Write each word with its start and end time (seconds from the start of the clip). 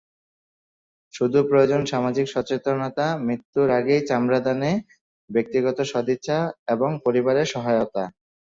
শুধু 1.13 1.39
প্রয়োজন 1.43 1.81
সামাজিক 1.85 2.25
সচেতনতা, 2.27 3.07
মৃত্যুর 3.25 3.67
আগেই 3.79 4.01
চামড়াদানে 4.05 4.71
ব্যক্তিগত 5.29 5.77
সদিচ্ছা 5.91 6.37
এবং 6.67 6.89
পরিবারের 7.05 7.47
সহায়তা। 7.47 8.03